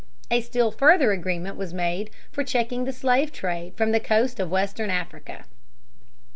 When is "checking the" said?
2.43-2.91